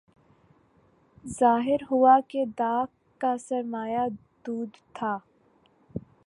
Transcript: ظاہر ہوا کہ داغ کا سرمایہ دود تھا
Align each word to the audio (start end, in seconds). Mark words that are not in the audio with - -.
ظاہر 1.25 1.83
ہوا 1.91 2.17
کہ 2.27 2.43
داغ 2.59 2.85
کا 3.21 3.35
سرمایہ 3.39 4.07
دود 4.45 4.77
تھا 4.93 5.17